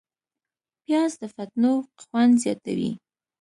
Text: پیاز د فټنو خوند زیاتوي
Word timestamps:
پیاز 0.83 1.11
د 1.21 1.23
فټنو 1.35 1.73
خوند 2.01 2.33
زیاتوي 2.43 2.91